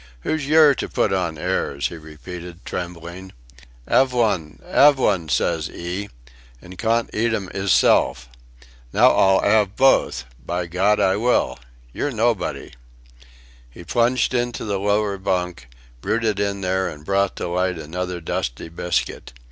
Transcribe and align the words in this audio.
"Who's 0.21 0.47
yer 0.47 0.73
to 0.73 0.89
put 0.89 1.13
on 1.13 1.37
airs," 1.37 1.89
he 1.89 1.95
repeated, 1.95 2.65
trembling. 2.65 3.33
"'Ave 3.87 4.15
one 4.17 4.57
'ave 4.65 4.99
one, 4.99 5.29
says 5.29 5.69
'ee 5.69 6.09
an' 6.59 6.75
cawn't 6.75 7.11
eat 7.13 7.35
'em 7.35 7.49
'isself. 7.53 8.27
Now 8.91 9.11
I'll 9.11 9.37
'ave 9.61 9.73
both. 9.75 10.25
By 10.43 10.65
Gawd 10.65 10.99
I 10.99 11.17
will! 11.17 11.59
Yer 11.93 12.09
nobody!" 12.09 12.73
He 13.69 13.83
plunged 13.83 14.33
into 14.33 14.65
the 14.65 14.79
lower 14.79 15.19
bunk, 15.19 15.67
rooted 16.01 16.39
in 16.39 16.61
there 16.61 16.87
and 16.89 17.05
brought 17.05 17.35
to 17.35 17.47
light 17.49 17.77
another 17.77 18.19
dusty 18.19 18.69
biscuit. 18.69 19.33